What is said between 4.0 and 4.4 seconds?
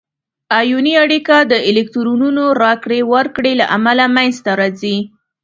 منځ